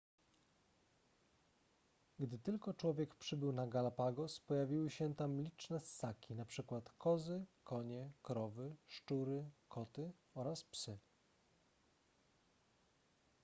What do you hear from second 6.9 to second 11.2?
kozy konie krowy szczury koty oraz psy